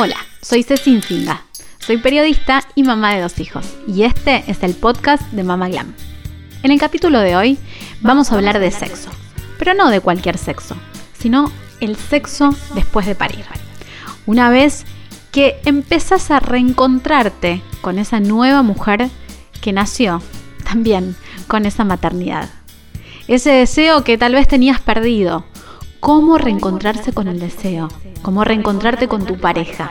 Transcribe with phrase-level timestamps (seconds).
[0.00, 1.42] Hola, soy Cecin Singa.
[1.80, 3.66] Soy periodista y mamá de dos hijos.
[3.88, 5.92] Y este es el podcast de Mama Glam.
[6.62, 7.58] En el capítulo de hoy
[8.00, 9.10] vamos a hablar de sexo.
[9.58, 10.76] Pero no de cualquier sexo,
[11.18, 11.50] sino
[11.80, 13.44] el sexo después de parir.
[14.24, 14.84] Una vez
[15.32, 19.08] que empezás a reencontrarte con esa nueva mujer
[19.60, 20.22] que nació
[20.62, 21.16] también
[21.48, 22.48] con esa maternidad.
[23.26, 25.44] Ese deseo que tal vez tenías perdido.
[26.00, 27.88] ¿Cómo reencontrarse con el deseo?
[28.22, 29.90] ¿Cómo reencontrarte con tu pareja?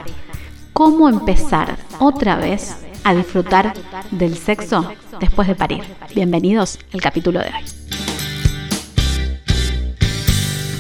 [0.72, 3.74] ¿Cómo empezar otra vez a disfrutar
[4.12, 4.90] del sexo
[5.20, 5.84] después de parir?
[6.16, 7.97] Bienvenidos al capítulo de hoy.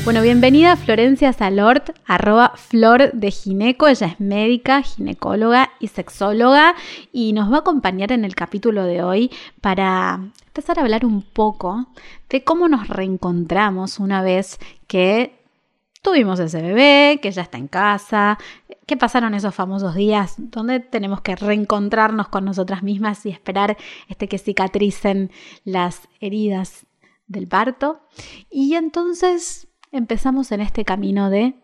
[0.07, 3.89] Bueno, bienvenida Florencia Salort, arroba Flor de Gineco.
[3.89, 6.75] Ella es médica, ginecóloga y sexóloga
[7.11, 11.23] y nos va a acompañar en el capítulo de hoy para empezar a hablar un
[11.23, 11.87] poco
[12.29, 15.43] de cómo nos reencontramos una vez que
[16.01, 18.37] tuvimos ese bebé, que ya está en casa,
[18.85, 23.75] qué pasaron esos famosos días donde tenemos que reencontrarnos con nosotras mismas y esperar
[24.07, 25.31] este que cicatricen
[25.65, 26.85] las heridas
[27.27, 27.99] del parto.
[28.49, 31.55] Y entonces empezamos en este camino de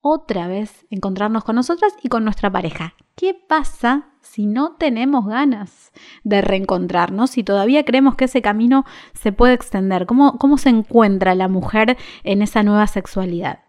[0.00, 2.92] otra vez encontrarnos con nosotras y con nuestra pareja.
[3.16, 5.92] ¿Qué pasa si no tenemos ganas
[6.24, 10.04] de reencontrarnos y todavía creemos que ese camino se puede extender?
[10.04, 13.60] ¿Cómo, cómo se encuentra la mujer en esa nueva sexualidad?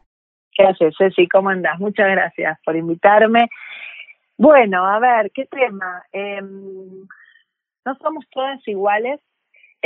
[0.57, 1.79] Gracias, Ceci, ¿cómo andas?
[1.79, 3.49] Muchas gracias por invitarme.
[4.37, 6.03] Bueno, a ver, ¿qué tema?
[6.11, 7.07] Em,
[7.85, 9.21] no somos todas iguales,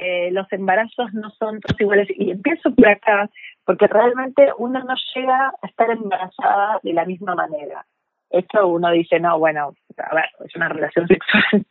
[0.01, 2.07] eh, los embarazos no son todos iguales.
[2.15, 3.29] Y empiezo por acá,
[3.65, 7.85] porque realmente uno no llega a estar embarazada de la misma manera.
[8.29, 11.65] Esto uno dice, no, bueno, a ver, es una relación sexual.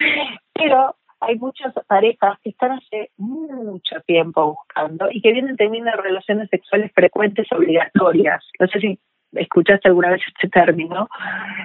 [0.52, 6.48] Pero hay muchas parejas que están hace mucho tiempo buscando y que vienen teniendo relaciones
[6.50, 8.44] sexuales frecuentes obligatorias.
[8.60, 9.00] No sé si
[9.32, 11.08] escuchaste alguna vez este término.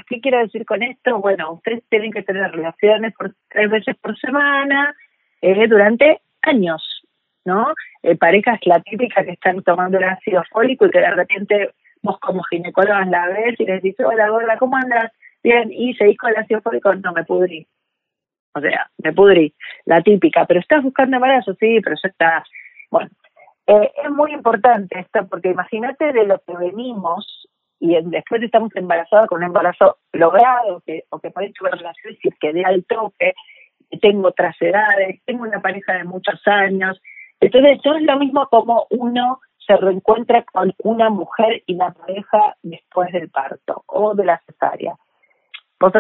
[0.08, 1.20] ¿Qué quiero decir con esto?
[1.20, 4.96] Bueno, ustedes tienen que tener relaciones por tres veces por semana
[5.42, 7.04] eh, durante años,
[7.46, 7.74] ¿no?
[8.04, 12.20] Eh, parejas, la típica que están tomando el ácido fólico y que de repente vos
[12.20, 15.12] como ginecóloga la ves y les dices, hola gorda, ¿cómo andas?
[15.44, 17.68] Bien, y seguís con el ácido fólico, no, me pudrí.
[18.56, 19.54] O sea, me pudrí,
[19.86, 22.44] la típica, pero estás buscando embarazo, sí, pero ya está.
[22.92, 23.10] Bueno,
[23.68, 27.48] eh, es muy importante esto porque imagínate de lo que venimos
[27.80, 32.30] y después estamos embarazadas con un embarazo logrado que, o que puede tuve relaciones y
[32.40, 33.34] quedé al tope
[34.00, 37.02] tengo otras edades, tengo una pareja de muchos años.
[37.40, 42.56] Entonces, no es lo mismo como uno se reencuentra con una mujer y la pareja
[42.62, 44.96] después del parto o de la cesárea.
[45.80, 45.94] Vos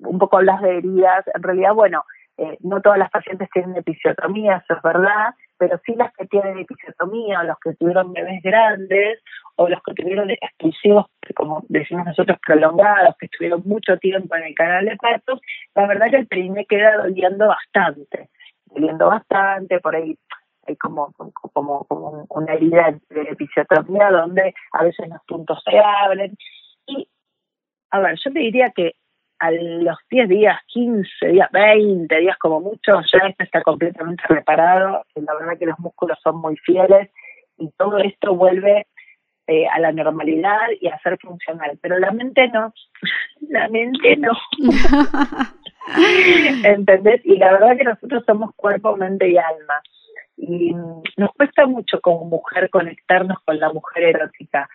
[0.00, 2.04] un poco hablas de heridas, en realidad, bueno,
[2.36, 6.58] eh, no todas las pacientes tienen episiotomía, eso es verdad, pero sí las que tienen
[6.58, 9.20] episiotomía, o los que tuvieron bebés grandes,
[9.56, 14.54] o los que tuvieron exclusivos, como decimos nosotros, prolongados, que estuvieron mucho tiempo en el
[14.54, 15.40] canal de partos,
[15.74, 18.30] la verdad que el perine queda doliendo bastante,
[18.66, 20.16] doliendo bastante, por ahí
[20.66, 21.12] hay como,
[21.52, 26.36] como, como una herida de episiotomía donde a veces los puntos se abren.
[26.86, 27.08] Y,
[27.90, 28.92] a ver, yo te diría que
[29.38, 35.04] a los 10 días, 15 días, 20 días como mucho, ya esto está completamente reparado.
[35.14, 37.10] La verdad que los músculos son muy fieles
[37.56, 38.86] y todo esto vuelve
[39.46, 41.78] eh, a la normalidad y a ser funcional.
[41.80, 42.72] Pero la mente no,
[43.48, 44.32] la mente no.
[46.64, 47.24] ¿Entendés?
[47.24, 49.80] Y la verdad que nosotros somos cuerpo, mente y alma.
[50.36, 50.72] Y
[51.16, 54.68] nos cuesta mucho como mujer conectarnos con la mujer erótica.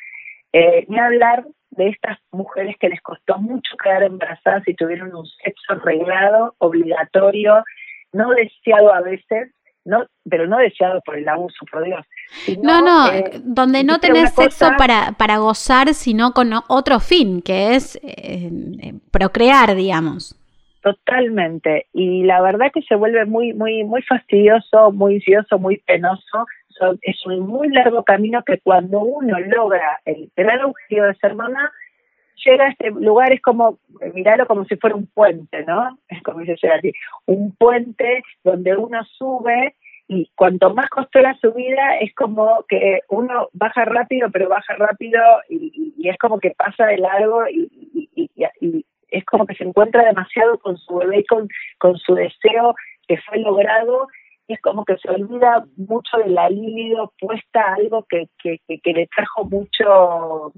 [0.53, 5.25] Eh, ni hablar de estas mujeres que les costó mucho quedar embarazadas y tuvieron un
[5.25, 7.63] sexo reglado, obligatorio,
[8.11, 9.51] no deseado a veces,
[9.83, 12.05] no, pero no deseado por el abuso, por Dios.
[12.61, 17.73] no, no, eh, donde no tenés sexo para, para gozar, sino con otro fin, que
[17.73, 20.39] es eh, procrear, digamos.
[20.81, 21.87] Totalmente.
[21.93, 26.45] Y la verdad que se vuelve muy, muy, muy fastidioso, muy vicioso, muy penoso
[27.01, 31.71] es un muy largo camino que cuando uno logra el gran objetivo de ser mamá,
[32.45, 33.79] llega a este lugar, es como,
[34.13, 35.97] mirarlo como si fuera un puente, ¿no?
[36.09, 36.91] Es como dice así,
[37.25, 39.75] un puente donde uno sube
[40.07, 45.21] y cuanto más costó la subida es como que uno baja rápido, pero baja rápido
[45.49, 47.69] y, es como que pasa de largo y,
[48.15, 51.47] y, es como que se encuentra demasiado con su bebé y con,
[51.77, 52.75] con su deseo
[53.07, 54.07] que fue logrado
[54.47, 58.93] es como que se olvida mucho de la libido puesta a algo que, que, que,
[58.93, 60.53] le trajo mucho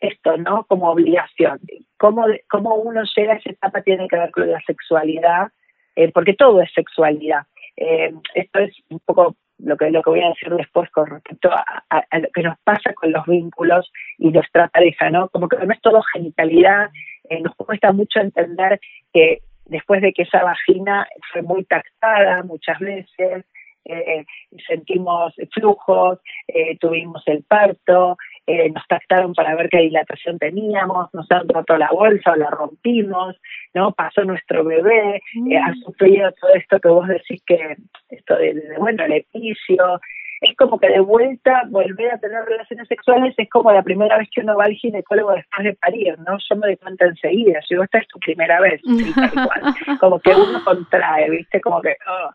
[0.00, 0.64] esto, ¿no?
[0.64, 1.58] Como obligación.
[1.96, 5.48] Cómo, cómo uno llega a esa etapa tiene que ver con la sexualidad,
[5.96, 7.42] eh, porque todo es sexualidad.
[7.76, 11.50] Eh, esto es un poco lo que lo que voy a decir después con respecto
[11.50, 15.28] a, lo que nos pasa con los vínculos y nuestra pareja, ¿no?
[15.30, 16.90] Como que no es todo genitalidad,
[17.28, 18.80] eh, nos cuesta mucho entender
[19.12, 23.44] que después de que esa vagina fue muy taxada muchas veces,
[23.84, 24.24] eh,
[24.66, 31.30] sentimos flujos, eh, tuvimos el parto, eh, nos tactaron para ver qué dilatación teníamos, nos
[31.30, 33.36] han roto la bolsa o la rompimos,
[33.72, 33.92] ¿no?
[33.92, 35.56] Pasó nuestro bebé, mm.
[35.56, 37.76] ha sufrido todo esto que vos decís que,
[38.10, 40.00] esto de, bueno, el epicio,
[40.40, 44.28] es como que de vuelta volver a tener relaciones sexuales es como la primera vez
[44.32, 46.36] que uno va al ginecólogo después de parir, ¿no?
[46.38, 48.80] Yo me doy cuenta enseguida, si esta es tu primera vez,
[50.00, 51.60] como que uno contrae, ¿viste?
[51.60, 51.96] Como que...
[52.08, 52.30] Oh.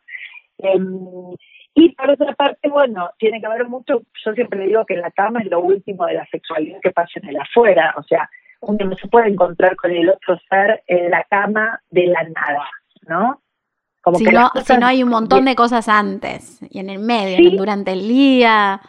[0.60, 1.36] Em,
[1.76, 5.40] y por otra parte, bueno, tiene que ver mucho, yo siempre digo que la cama
[5.42, 8.30] es lo último de la sexualidad que pasa en el afuera, o sea,
[8.62, 12.70] uno no se puede encontrar con el otro ser en la cama de la nada,
[13.08, 13.43] ¿no?
[14.04, 17.58] Como si, no, si no hay un montón de cosas antes y en el medio,
[17.58, 18.82] durante el día.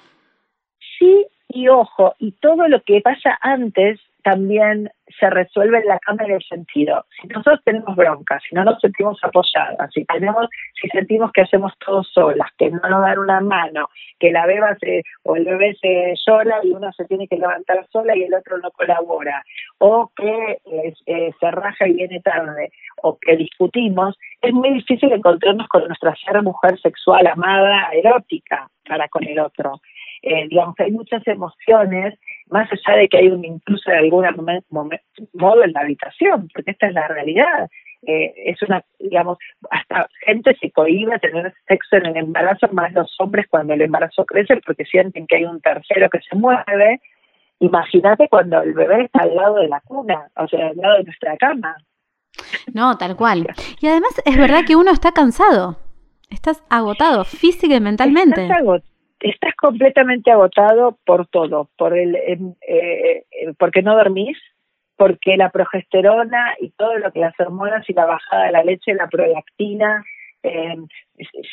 [0.99, 4.91] Sí, y ojo, y todo lo que pasa antes también
[5.21, 7.05] se resuelve en la cama en el sentido.
[7.21, 10.49] Si nosotros tenemos bronca, si no nos sentimos apoyadas, si tenemos,
[10.81, 13.89] si sentimos que hacemos todo solas, que no nos dan una mano,
[14.19, 17.87] que la beba se, o el bebé se llora y uno se tiene que levantar
[17.93, 19.45] sola y el otro no colabora,
[19.79, 20.59] o que
[21.07, 22.73] eh, se raja y viene tarde,
[23.03, 29.07] o que discutimos, es muy difícil encontrarnos con nuestra ser mujer sexual, amada, erótica para
[29.09, 29.81] con el otro.
[30.23, 30.49] Eh,
[30.79, 32.19] hay muchas emociones
[32.51, 34.27] más allá de que hay un incluso de algún
[34.69, 37.69] modo en la habitación, porque esta es la realidad.
[38.07, 39.39] Eh, es una, digamos,
[39.71, 44.27] hasta gente se cohibe tener sexo en el embarazo, más los hombres cuando el embarazo
[44.27, 47.01] crece porque sienten que hay un tercero que se mueve.
[47.61, 51.05] Imagínate cuando el bebé está al lado de la cuna, o sea, al lado de
[51.05, 51.77] nuestra cama.
[52.75, 53.47] No, tal cual.
[53.81, 55.79] Y además es verdad que uno está cansado,
[56.29, 58.43] estás agotado física y mentalmente.
[58.43, 58.94] Estás agotado
[59.31, 64.39] estás completamente agotado por todo, por el, em, eh, eh, porque no dormís,
[64.97, 68.95] porque la progesterona y todo lo que las hormonas y la bajada de la leche,
[68.95, 70.05] la prolactina,
[70.43, 70.77] eh,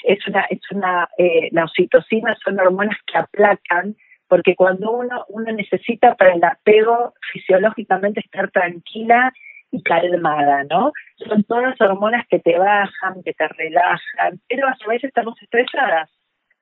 [0.04, 3.96] es, una, es una, eh, la oxitocina son hormonas que aplacan,
[4.28, 9.32] porque cuando uno, uno necesita para el apego fisiológicamente estar tranquila
[9.72, 10.92] y calmada, ¿no?
[11.16, 16.10] Son todas hormonas que te bajan, que te relajan, pero a veces estamos estresadas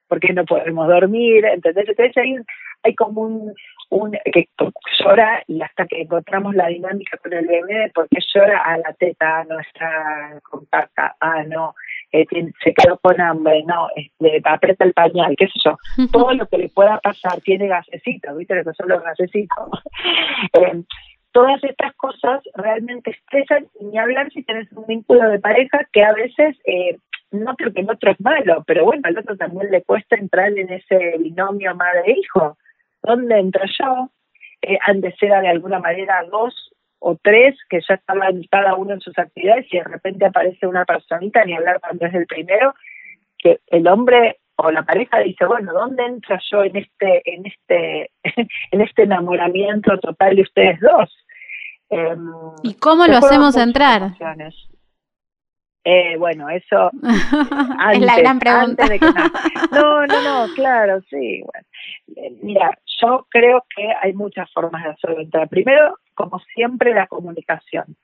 [0.09, 1.88] porque no podemos dormir, ¿entendés?
[1.88, 2.35] Entonces hay,
[2.83, 3.53] hay como un,
[3.89, 4.50] un que
[5.00, 9.45] llora y hasta que encontramos la dinámica con el bebé, porque llora a la teta,
[9.45, 11.75] no está compacta, ah, no,
[12.11, 12.25] eh,
[12.63, 15.77] se quedó con hambre, no, este, aprieta el pañal, qué sé yo,
[16.11, 18.56] todo lo que le pueda pasar tiene gasecitos, ¿viste?
[18.56, 19.69] Lo que son los gasecitos.
[20.53, 20.83] eh,
[21.31, 26.03] todas estas cosas realmente estresan y ni hablar si tienes un vínculo de pareja que
[26.03, 26.97] a veces eh,
[27.31, 30.58] no creo que el otro es malo, pero bueno, al otro también le cuesta entrar
[30.58, 32.58] en ese binomio madre-hijo.
[33.02, 34.10] ¿Dónde entro yo?
[34.62, 38.94] Eh, han de ser de alguna manera dos o tres que ya estaban cada uno
[38.94, 42.74] en sus actividades y de repente aparece una personita, ni hablar cuando es el primero,
[43.38, 48.12] que el hombre o la pareja dice, bueno, ¿dónde entro yo en este, en este,
[48.72, 51.26] en este enamoramiento total de ustedes dos?
[51.90, 52.31] Em,
[52.64, 54.12] ¿Y cómo lo hacemos entrar?
[55.84, 56.92] Eh, bueno, eso
[57.94, 58.86] es la gran pregunta.
[59.72, 60.06] no.
[60.06, 60.22] no.
[60.22, 61.42] no, claro, sí.
[61.42, 61.68] Bueno.
[62.16, 65.48] Eh, mira, yo creo que hay muchas formas de hacerlo entrar.
[65.48, 67.95] Primero, como siempre, la comunicación.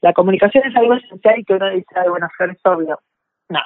[0.00, 3.00] La comunicación es algo esencial y que uno dice, Ay, bueno, es obvio.
[3.48, 3.60] No,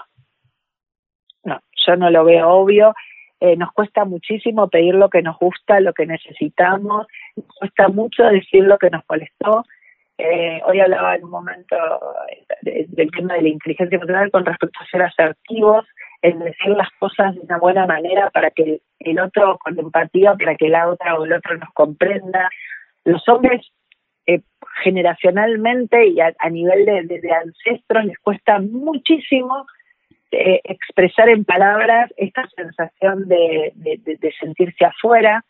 [1.45, 2.95] no, yo no lo veo obvio.
[3.41, 8.23] Eh, nos cuesta muchísimo pedir lo que nos gusta, lo que necesitamos, nos cuesta mucho
[8.25, 9.65] decir lo que nos molestó,
[10.19, 11.77] eh, hoy hablaba en un momento
[12.61, 15.87] del tema de la inteligencia emocional con respecto a ser asertivos,
[16.21, 20.55] en decir las cosas de una buena manera para que el otro, con empatía, para
[20.55, 22.49] que la otra o el otro nos comprenda.
[23.05, 23.67] Los hombres
[24.27, 24.43] eh,
[24.85, 29.67] generacionalmente y a, nivel de, ancestros les cuesta muchísimo
[30.31, 33.73] eh, expresar en palabras esta sensación de,
[34.39, 35.45] sentirse afuera.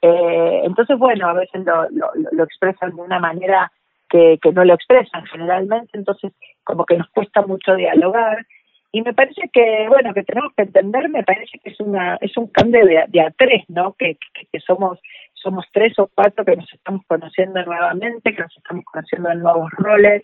[0.00, 3.72] entonces, bueno, a veces lo expresan de una manera
[4.12, 6.32] que, no lo expresan generalmente, entonces
[6.64, 8.46] como que nos cuesta mucho dialogar.
[8.94, 12.36] Y me parece que, bueno, que tenemos que entender, me parece que es una es
[12.36, 13.94] un cambio de, a tres, ¿no?
[13.94, 14.18] Que,
[14.52, 14.98] que, somos
[15.32, 19.70] somos tres o cuatro que nos estamos conociendo nuevamente, que nos estamos conociendo en nuevos
[19.78, 20.22] roles.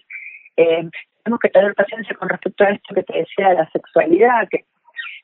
[0.58, 0.86] Eh,
[1.24, 4.64] tenemos que tener paciencia con respecto a esto que te decía de la sexualidad, que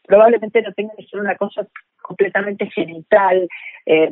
[0.06, 1.66] probablemente no tenga que ser una cosa
[2.00, 3.46] completamente genital.
[3.84, 4.10] Eh,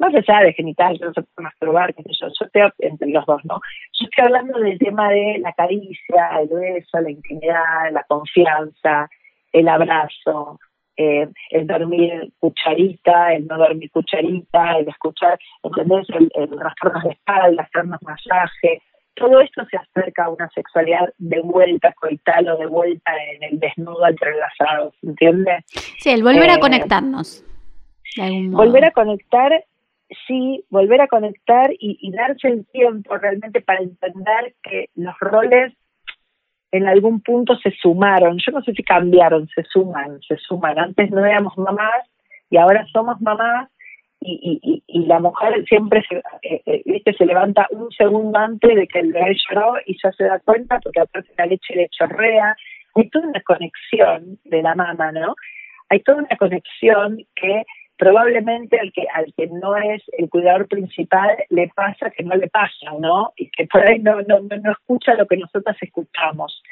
[0.00, 3.24] más allá de genital, no se puede masturbar, qué sé yo, yo estoy entre los
[3.26, 3.60] dos, ¿no?
[3.92, 9.08] Yo estoy hablando del tema de la caricia, el beso, la intimidad, la confianza,
[9.52, 10.58] el abrazo,
[10.96, 16.08] eh, el dormir cucharita, el no dormir cucharita, el escuchar, ¿entendés?
[16.10, 18.82] El, el de espalda, hacernos masaje,
[19.14, 23.60] todo esto se acerca a una sexualidad de vuelta coital o de vuelta en el
[23.60, 25.62] desnudo entrelazados, ¿entiendes?
[25.98, 27.44] Sí, el volver a eh, conectarnos.
[28.50, 29.64] Volver a conectar,
[30.26, 35.72] sí, volver a conectar y, darse el tiempo realmente para entender que los roles
[36.72, 38.38] en algún punto se sumaron.
[38.38, 40.78] Yo no sé si cambiaron, se suman, se suman.
[40.78, 42.08] Antes no éramos mamás
[42.48, 43.68] y ahora somos mamás
[44.20, 48.86] y, y, y, la mujer siempre se, eh, eh se levanta un segundo antes de
[48.86, 52.54] que el bebé lloró y ya se da cuenta porque aparte la leche le chorrea.
[52.96, 55.34] Hay toda una conexión de la mamá, ¿no?
[55.88, 57.64] Hay toda una conexión que
[58.00, 62.48] probablemente al que al que no es el cuidador principal le pasa que no le
[62.48, 63.32] pasa, ¿no?
[63.36, 66.62] Y que por ahí no no, no escucha lo que nosotras escuchamos.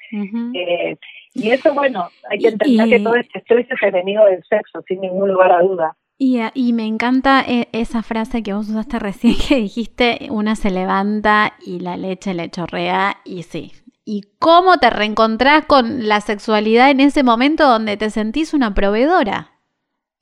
[0.55, 0.97] eh,
[1.35, 5.03] y eso, bueno, hay que entender que todo este estrés es enemigo del sexo, sin
[5.03, 5.97] ningún lugar a duda.
[6.17, 10.71] Y, y, me encanta e, esa frase que vos usaste recién que dijiste, una se
[10.71, 13.73] levanta y la leche le chorrea y sí.
[14.05, 19.61] ¿Y cómo te reencontrás con la sexualidad en ese momento donde te sentís una proveedora?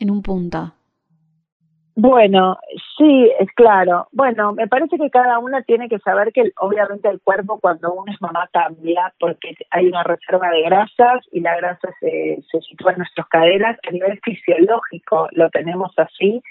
[0.00, 0.75] En un punto.
[1.98, 2.58] Bueno,
[2.98, 4.06] sí, es claro.
[4.12, 8.12] Bueno, me parece que cada una tiene que saber que obviamente el cuerpo cuando uno
[8.12, 12.92] es mamá cambia porque hay una reserva de grasas y la grasa se, se sitúa
[12.92, 16.42] en nuestras caderas a nivel fisiológico, lo tenemos así.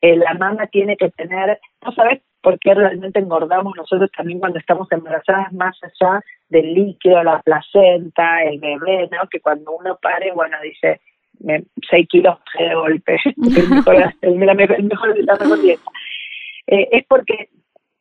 [0.00, 4.58] Eh, la mamá tiene que tener, no sabes por qué realmente engordamos nosotros también cuando
[4.58, 9.28] estamos embarazadas más allá del líquido, la placenta, el bebé, ¿no?
[9.30, 11.00] Que cuando uno pare, bueno, dice,
[11.90, 15.90] 6 kilos de golpe, el mejor, el, la, mejor, la mejor dieta.
[16.66, 17.48] Eh, es porque,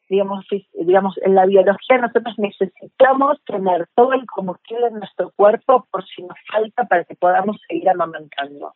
[0.09, 6.05] digamos, digamos, en la biología nosotros necesitamos tener todo el combustible en nuestro cuerpo por
[6.05, 8.73] si nos falta para que podamos seguir amamantando.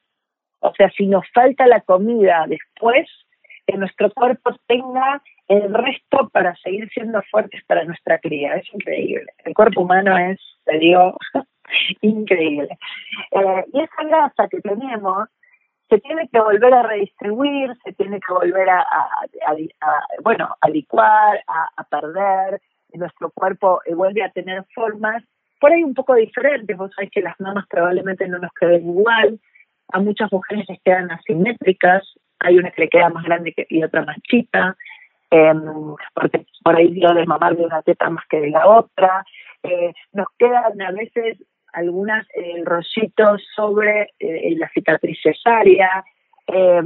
[0.59, 3.07] O sea, si nos falta la comida después,
[3.65, 8.55] que nuestro cuerpo tenga el resto para seguir siendo fuertes para nuestra cría.
[8.55, 9.25] Es increíble.
[9.43, 11.17] El cuerpo humano es, te digo,
[12.01, 12.77] increíble.
[13.31, 15.27] Eh, y esa grasa que tenemos
[15.89, 18.85] se tiene que volver a redistribuir, se tiene que volver a,
[20.23, 22.61] bueno, a licuar, a, perder,
[22.93, 25.21] nuestro cuerpo eh, vuelve a tener formas
[25.59, 29.39] por ahí un poco diferentes, vos sabés que las mamas probablemente no nos queden igual,
[29.93, 32.03] a muchas mujeres les quedan asimétricas,
[32.39, 34.75] hay una que le queda más grande que, y otra más chica,
[35.29, 35.53] eh,
[36.15, 39.23] porque por ahí dio de mamar de una teta más que de la otra,
[39.63, 41.37] eh, nos quedan a veces
[41.73, 46.03] algunas eh, rollitos sobre eh, la cicatriz cesárea.
[46.47, 46.81] Eh,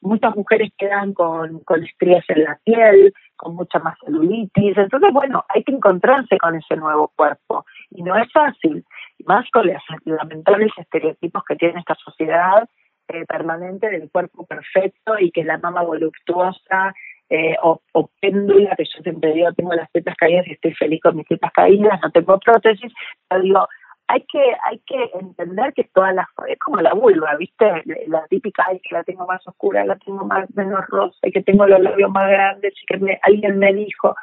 [0.00, 4.76] muchas mujeres quedan con, con estrías en la piel, con mucha más celulitis.
[4.78, 7.66] Entonces, bueno, hay que encontrarse con ese nuevo cuerpo.
[7.90, 8.84] Y no es fácil,
[9.26, 12.68] más con los lamentables estereotipos que tiene esta sociedad
[13.08, 16.94] eh, permanente del cuerpo perfecto y que la mama voluptuosa
[17.28, 21.00] eh, o, o, péndula, que yo siempre digo, tengo las tetas caídas y estoy feliz
[21.02, 22.92] con mis tetas caídas, no tengo prótesis,
[23.28, 23.68] pero digo,
[24.12, 28.64] hay que hay que entender que todas las es como la vulva viste la típica
[28.72, 31.80] es que la tengo más oscura la tengo más menos rosa y que tengo los
[31.80, 32.74] labios más grandes
[33.22, 34.14] alguien me dijo.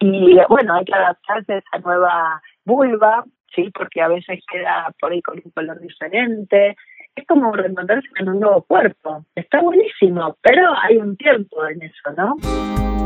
[0.00, 5.12] Y bueno hay que adaptarse a esa nueva vulva sí porque a veces queda por
[5.12, 6.76] ahí con un color diferente.
[7.14, 9.24] Es como reencontrarse en un nuevo cuerpo.
[9.36, 12.99] Está buenísimo pero hay un tiempo en eso no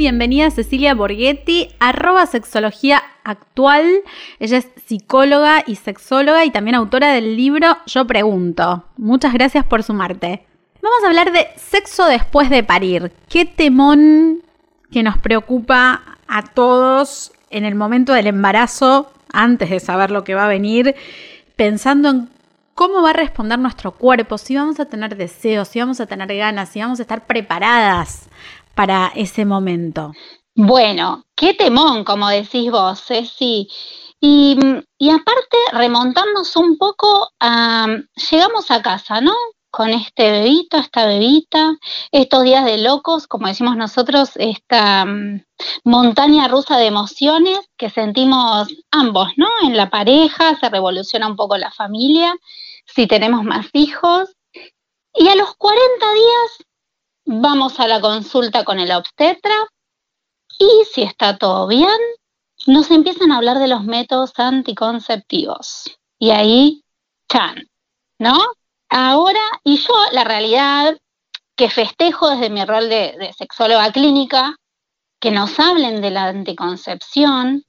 [0.00, 3.84] bienvenida Cecilia Borghetti, arroba sexología actual.
[4.38, 8.84] Ella es psicóloga y sexóloga y también autora del libro Yo Pregunto.
[8.96, 10.46] Muchas gracias por sumarte.
[10.80, 13.12] Vamos a hablar de sexo después de parir.
[13.28, 14.42] Qué temón
[14.90, 20.34] que nos preocupa a todos en el momento del embarazo, antes de saber lo que
[20.34, 20.94] va a venir,
[21.56, 22.30] pensando en
[22.74, 26.34] cómo va a responder nuestro cuerpo, si vamos a tener deseos, si vamos a tener
[26.34, 28.30] ganas, si vamos a estar preparadas
[28.80, 30.12] para ese momento?
[30.54, 33.68] Bueno, qué temón, como decís vos, Ceci.
[34.18, 34.58] Y,
[34.96, 37.86] y aparte, remontarnos un poco a,
[38.30, 39.34] llegamos a casa, ¿no?
[39.70, 41.76] Con este bebito, esta bebita,
[42.10, 45.42] estos días de locos, como decimos nosotros, esta mm,
[45.84, 49.48] montaña rusa de emociones que sentimos ambos, ¿no?
[49.62, 52.34] En la pareja, se revoluciona un poco la familia,
[52.86, 54.30] si tenemos más hijos.
[55.12, 56.69] Y a los 40 días
[57.24, 59.54] vamos a la consulta con el obstetra
[60.58, 61.98] y si está todo bien,
[62.66, 65.98] nos empiezan a hablar de los métodos anticonceptivos.
[66.18, 66.84] Y ahí,
[67.30, 67.66] chan,
[68.18, 68.38] ¿no?
[68.90, 70.98] Ahora, y yo la realidad
[71.56, 74.56] que festejo desde mi rol de, sexóloga clínica,
[75.20, 77.64] que nos hablen de la anticoncepción,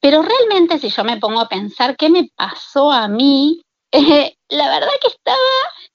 [0.00, 3.60] pero realmente si yo me pongo a pensar qué me pasó a mí,
[3.92, 5.38] la verdad que estaba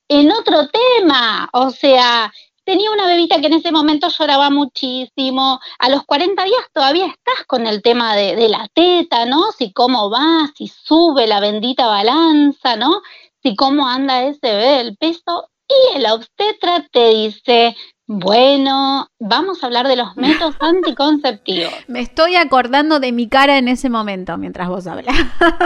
[0.10, 2.32] en otro tema, o sea,
[2.68, 7.46] tenía una bebita que en ese momento lloraba muchísimo, a los 40 días todavía estás
[7.48, 9.54] con el tema de, de la teta, ¿no?
[9.58, 13.02] Si cómo va, si sube la bendita balanza, ¿no?
[13.42, 19.68] Si cómo anda ese bebé del peso, y el obstetra te dice, bueno, vamos a
[19.68, 21.74] hablar de los métodos anticonceptivos.
[21.88, 25.16] Me estoy acordando de mi cara en ese momento mientras vos hablas.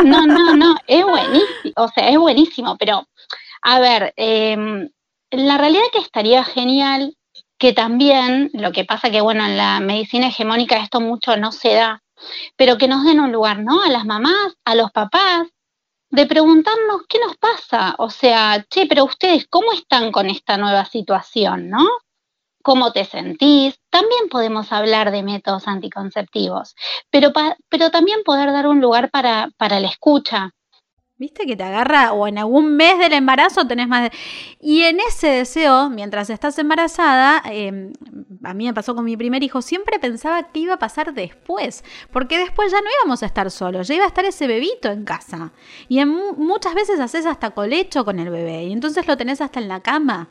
[0.06, 3.08] No, no, no, es buenísimo, o sea, es buenísimo, pero
[3.64, 4.88] a ver, eh,
[5.32, 7.16] la realidad que estaría genial
[7.58, 11.74] que también, lo que pasa que, bueno, en la medicina hegemónica esto mucho no se
[11.74, 12.02] da,
[12.56, 13.84] pero que nos den un lugar, ¿no?
[13.84, 15.48] A las mamás, a los papás,
[16.10, 20.86] de preguntarnos qué nos pasa, o sea, che, pero ustedes, ¿cómo están con esta nueva
[20.86, 21.88] situación, no?
[22.64, 23.80] ¿Cómo te sentís?
[23.90, 26.76] También podemos hablar de métodos anticonceptivos,
[27.10, 27.32] pero,
[27.70, 30.52] pero también poder dar un lugar para, para la escucha,
[31.22, 34.10] Viste que te agarra o en algún mes del embarazo tenés más...
[34.10, 34.18] De...
[34.60, 37.94] Y en ese deseo, mientras estás embarazada, em,
[38.44, 41.84] a mí me pasó con mi primer hijo, siempre pensaba que iba a pasar después,
[42.12, 45.06] porque después ya no íbamos a estar solos, ya iba a estar ese bebito en
[45.06, 45.52] casa.
[45.88, 49.60] Y en, muchas veces haces hasta colecho con el bebé y entonces lo tenés hasta
[49.60, 50.28] en la cama.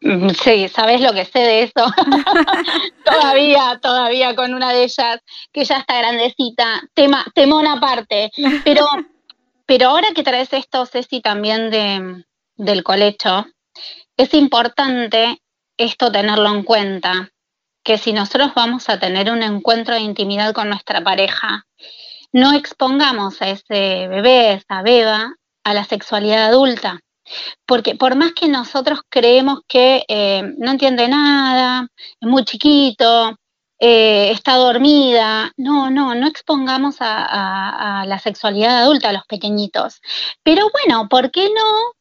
[0.00, 1.72] Sí, sabes lo que sé de eso.
[3.04, 5.18] todavía, todavía con una de ellas
[5.50, 8.30] que ya está grandecita, tema, temón aparte.
[8.62, 8.86] Pero
[9.68, 12.24] pero ahora que traes esto, Ceci, también de,
[12.56, 13.44] del colecho,
[14.16, 15.42] es importante
[15.76, 17.30] esto tenerlo en cuenta,
[17.84, 21.66] que si nosotros vamos a tener un encuentro de intimidad con nuestra pareja,
[22.32, 25.34] no expongamos a ese bebé, a esa beba,
[25.64, 27.00] a la sexualidad adulta.
[27.66, 33.36] Porque por más que nosotros creemos que eh, no entiende nada, es muy chiquito,
[33.78, 35.52] eh, está dormida.
[35.56, 40.00] No, no, no expongamos a, la sexualidad adulta a los pequeñitos.
[40.42, 41.92] Pero bueno, ¿por qué no?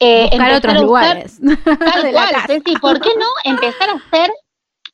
[0.00, 1.40] Eh, Buscar otros lugares.
[1.64, 4.30] Tal cual, ¿por qué no empezar a ser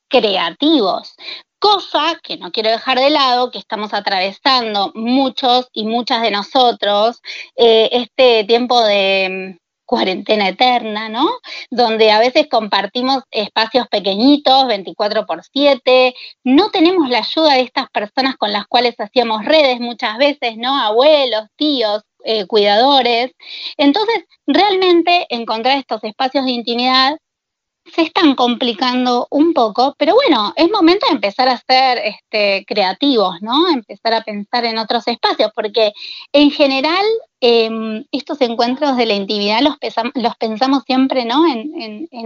[0.09, 1.15] creativos?
[1.59, 7.23] Cosa que no quiero dejar de lado, que estamos atravesando muchos y muchas de nosotros,
[7.57, 11.27] eh, este tiempo de cuarentena eterna, ¿no?
[11.71, 17.89] Donde a veces compartimos espacios pequeñitos, 24 por 7, no tenemos la ayuda de estas
[17.91, 20.77] personas con las cuales hacíamos redes muchas veces, ¿no?
[20.77, 23.33] Abuelos, tíos, eh, cuidadores.
[23.77, 27.17] Entonces, realmente encontrar estos espacios de intimidad
[27.95, 33.37] se están complicando un poco, pero bueno, es momento de empezar a ser este, creativos,
[33.41, 33.69] ¿no?
[33.69, 35.93] Empezar a pensar en otros espacios, porque
[36.33, 37.05] en general
[37.41, 39.77] em, estos encuentros de la intimidad los,
[40.15, 41.47] los pensamos siempre, ¿no?
[41.47, 41.67] En,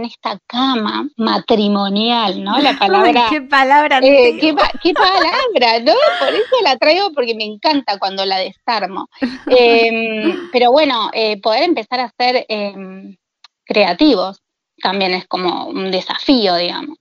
[0.03, 2.57] esta cama matrimonial, ¿no?
[2.59, 3.27] La palabra.
[3.29, 3.99] ¡Qué palabra!
[3.99, 5.93] Eh, qué, qué, palabra, ¿no?
[6.19, 9.07] Por eso la traigo porque me encanta cuando la desarmo.
[9.47, 13.15] Em, pero bueno, eh, poder empezar a ser em,
[13.65, 14.40] creativos
[14.81, 16.97] también es como un desafío, digamos.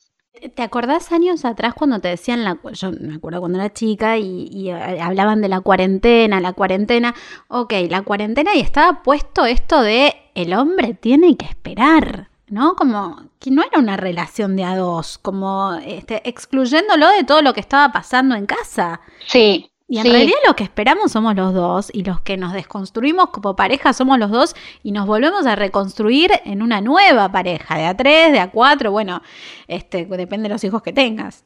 [0.55, 4.71] ¿Te acordás años atrás cuando te decían, la, yo me acuerdo cuando era chica y,
[4.71, 7.15] eh, hablaban de la cuarentena, la cuarentena,
[7.49, 12.75] ok, la cuarentena y estaba puesto esto de el hombre tiene que esperar, ¿no?
[12.75, 17.53] Como que no era una relación de a dos, como este, excluyéndolo de todo lo
[17.53, 19.01] que estaba pasando en casa.
[19.27, 19.70] Sí.
[19.91, 23.57] Y en realidad lo que esperamos somos los dos y los que nos desconstruimos como
[23.57, 27.97] pareja somos los dos y nos volvemos a reconstruir en una nueva pareja, de a
[27.97, 29.21] tres, de a cuatro, bueno,
[29.67, 31.45] este, depende de los hijos que tengas.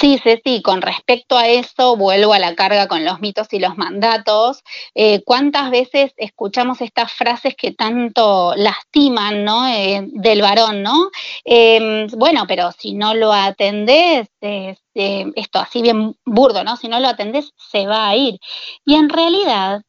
[0.00, 3.76] Sí, sí, con respecto a eso, vuelvo a la carga con los mitos y los
[3.76, 4.62] mandatos.
[4.94, 9.68] Eh, ¿Cuántas veces escuchamos estas frases que tanto lastiman ¿no?
[9.68, 10.82] Eh, del varón?
[10.82, 11.10] ¿no?
[11.44, 16.76] Em, bueno, pero si no lo atendés, esto así bien burdo, ¿no?
[16.76, 18.38] Si no lo atendés, se va a ir.
[18.84, 19.82] Y en realidad,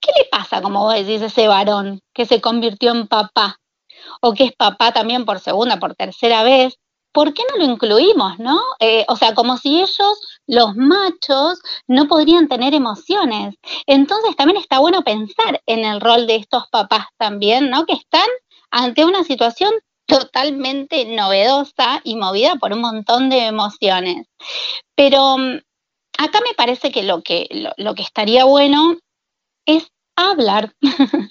[0.00, 3.56] ¿qué le pasa, como vos decís, a ese varón que se convirtió en papá?
[4.20, 6.78] O que es papá también por segunda, por tercera vez,
[7.12, 8.60] ¿por qué no lo incluimos, no?
[8.80, 13.54] Eh, o sea, como si ellos, los machos, no podrían tener emociones.
[13.86, 17.84] Entonces también está bueno pensar en el rol de estos papás también, ¿no?
[17.86, 18.28] Que están
[18.70, 19.72] ante una situación
[20.06, 24.26] totalmente novedosa y movida por un montón de emociones.
[24.96, 25.58] Pero mm,
[26.18, 28.96] acá me parece que lo que, lo que estaría bueno
[29.66, 30.74] es hablar,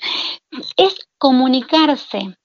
[0.78, 2.38] es comunicarse,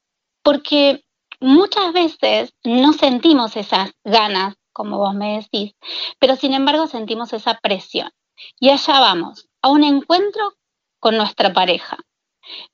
[0.43, 1.06] porque
[1.41, 5.75] muchas veces no sentimos esas ganas, como vos me decís,
[6.19, 8.11] pero sin embargo sentimos esa presión.
[8.61, 10.53] Y allá vamos, a un encuentro
[11.01, 11.97] con nuestra pareja.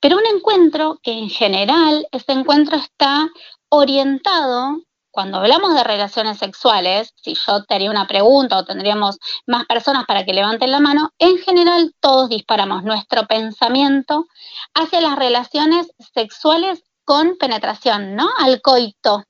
[0.01, 3.29] Pero un encuentro que en general, ese encuentro está
[3.69, 9.67] orientado, cuando hablamos de relaciones sexuales, si yo te haría una pregunta o tendríamos más
[9.67, 14.27] personas para que levanten la mano, en general todos disparamos nuestro pensamiento
[14.75, 18.31] hacia las relaciones sexuales con penetración, ¿no?
[18.39, 19.25] Al coito.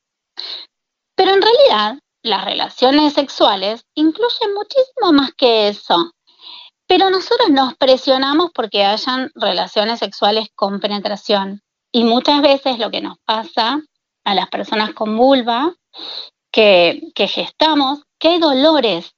[1.17, 6.13] Pero en realidad, las relaciones sexuales incluyen muchísimo más que eso.
[6.87, 11.61] Pero nosotros nos presionamos porque hayan relaciones sexuales con penetración.
[11.91, 13.81] Y muchas veces lo que nos pasa
[14.23, 15.75] a las personas con vulva,
[16.53, 19.13] que, que gestamos, que hay dolores.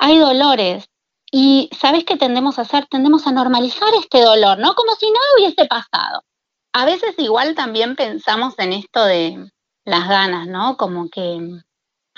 [0.00, 0.86] Hay dolores.
[1.30, 2.88] Y ¿sabes qué tendemos a hacer?
[2.90, 4.74] Tendemos a normalizar este dolor, ¿no?
[4.74, 6.24] Como si no hubiese pasado.
[6.72, 9.50] A veces igual también pensamos en esto de
[9.84, 10.76] las ganas, ¿no?
[10.76, 11.60] Como que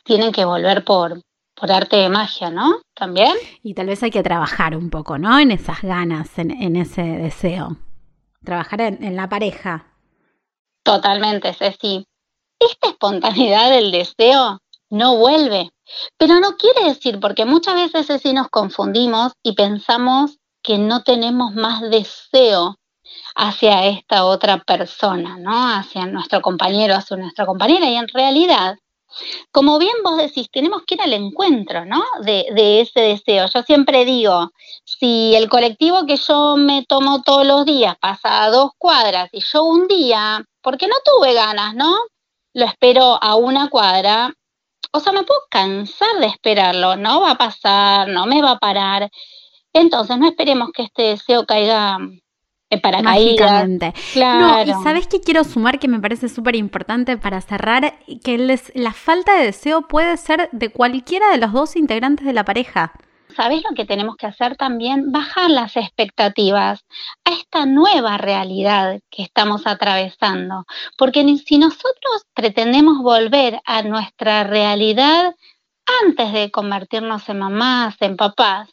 [0.04, 1.22] tienen que volver por,
[1.54, 2.80] por arte de magia, ¿no?
[2.94, 3.32] También.
[3.62, 5.38] Y tal vez hay que trabajar un poco, ¿no?
[5.38, 7.76] En esas ganas, en, ese deseo.
[8.44, 9.86] Trabajar en, en la pareja.
[10.82, 12.04] Totalmente, Ceci.
[12.58, 14.58] Esta espontaneidad del deseo
[14.90, 15.70] no vuelve.
[16.18, 21.54] Pero no quiere decir, porque muchas veces Ceci nos confundimos y pensamos que no tenemos
[21.54, 22.76] más deseo
[23.34, 25.74] hacia esta otra persona, ¿no?
[25.74, 27.88] Hacia nuestro compañero, hacia nuestra compañera.
[27.88, 28.76] Y en realidad,
[29.52, 32.02] como bien vos decís, tenemos que ir al encuentro, ¿no?
[32.22, 33.46] De, ese deseo.
[33.52, 34.50] Yo siempre digo,
[34.84, 39.40] si el colectivo que yo me tomo todos los días pasa a dos cuadras y
[39.40, 41.96] yo un día, porque no tuve ganas, ¿no?
[42.54, 44.32] Lo espero a una cuadra,
[44.92, 48.58] o sea, me puedo cansar de esperarlo, no va a pasar, no me va a
[48.58, 49.10] parar.
[49.72, 51.98] Entonces, no esperemos que este deseo caiga
[52.78, 53.92] para Mágicamente.
[54.12, 54.40] Claro.
[54.40, 58.92] No, y sabes que quiero sumar que me parece súper importante para cerrar, que la
[58.92, 62.92] falta de deseo puede ser de cualquiera de los dos integrantes de la pareja.
[63.36, 65.12] ¿Sabes lo que tenemos que hacer también?
[65.12, 66.84] Bajar las expectativas
[67.24, 70.64] a esta nueva realidad que estamos atravesando.
[70.96, 75.34] Porque si nosotros pretendemos volver a nuestra realidad
[76.04, 78.68] antes de convertirnos en mamás, en papás,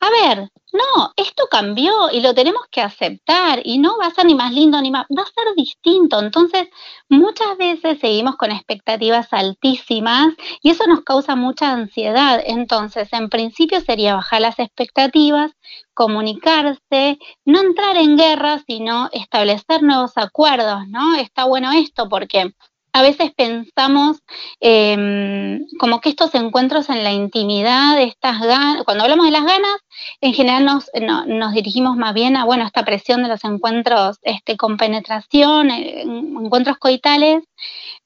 [0.00, 4.24] a ver, no, esto cambió y lo tenemos que aceptar y no va a ser
[4.24, 6.20] ni más lindo ni más, va a ser distinto.
[6.20, 6.68] Entonces,
[7.08, 10.28] muchas veces seguimos con expectativas altísimas
[10.62, 12.42] y eso nos causa mucha ansiedad.
[12.46, 15.52] Entonces, en principio sería bajar las expectativas,
[15.92, 21.16] comunicarse, no entrar en guerra, sino establecer nuevos acuerdos, ¿no?
[21.16, 22.54] Está bueno esto porque
[22.92, 24.18] a veces pensamos
[24.60, 29.76] em, como que estos encuentros en la intimidad, estas ganas, cuando hablamos de las ganas,
[30.20, 30.90] en general nos,
[31.26, 36.02] nos dirigimos más bien a bueno, esta presión de los encuentros este, con penetración, eh,
[36.02, 37.44] encuentros coitales,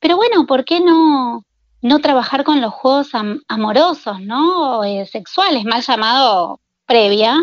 [0.00, 1.44] pero bueno, ¿por qué no,
[1.82, 3.10] no trabajar con los juegos
[3.48, 4.84] amorosos, ¿no?
[4.84, 7.36] Eh, sexuales, mal llamado previa?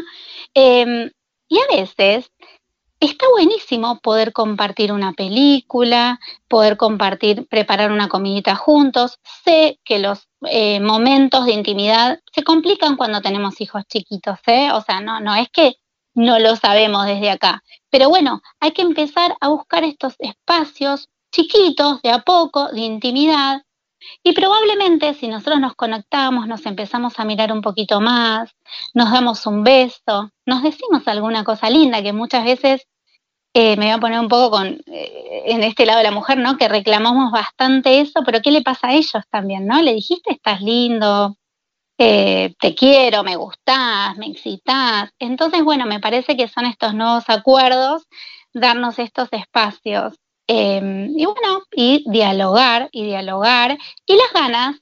[0.53, 1.09] Em,
[1.47, 2.30] y a veces
[3.01, 9.19] está buenísimo poder compartir una película, poder compartir, preparar una comidita juntos.
[9.43, 14.71] Sé que los eh, momentos de intimidad se complican cuando tenemos hijos chiquitos, ¿eh?
[14.71, 15.77] O sea, no, no es que
[16.13, 17.63] no lo sabemos desde acá.
[17.89, 23.63] Pero bueno, hay que empezar a buscar estos espacios chiquitos, de a poco, de intimidad.
[24.23, 28.55] Y probablemente si nosotros nos conectamos, nos empezamos a mirar un poquito más,
[28.93, 32.87] nos damos un beso, nos decimos alguna cosa linda que muchas veces
[33.53, 36.37] eh, me voy a poner un poco con, eh, en este lado de la mujer,
[36.37, 36.57] ¿no?
[36.57, 39.81] Que reclamamos bastante eso, pero ¿qué le pasa a ellos también, ¿no?
[39.81, 41.35] Le dijiste, estás lindo,
[41.97, 45.11] eh, te quiero, me gustás, me excitas.
[45.19, 48.07] Entonces, bueno, me parece que son estos nuevos acuerdos,
[48.53, 50.15] darnos estos espacios.
[50.47, 54.77] Em, y bueno, y dialogar, y dialogar, y las ganas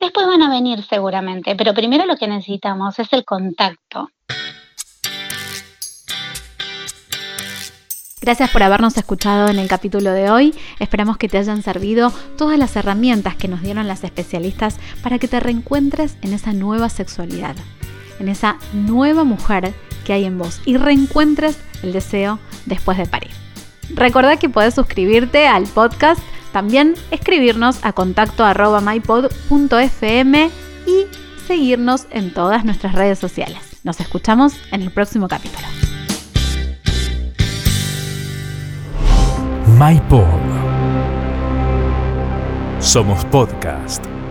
[0.00, 4.10] después van a venir seguramente, pero primero lo que necesitamos es el contacto.
[8.22, 10.54] Gracias por habernos escuchado en el capítulo de hoy.
[10.78, 15.26] Esperamos que te hayan servido todas las herramientas que nos dieron las especialistas para que
[15.26, 17.56] te reencuentres en esa nueva sexualidad,
[18.20, 23.32] en esa nueva mujer que hay en vos y reencuentres el deseo después de parir.
[23.92, 26.20] Recordá que podés suscribirte al podcast,
[26.52, 28.44] también escribirnos a contacto
[28.80, 30.50] mypod.fm
[30.86, 31.06] y
[31.48, 33.58] seguirnos en todas nuestras redes sociales.
[33.82, 35.66] Nos escuchamos en el próximo capítulo.
[39.78, 40.44] MyPod.
[42.80, 44.21] Somos podcast.